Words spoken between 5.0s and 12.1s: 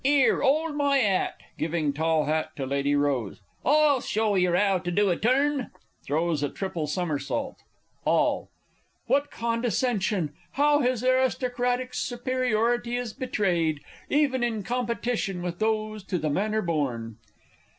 a turn. [Throws a triple somersault. All. What condescension! How his aristocratic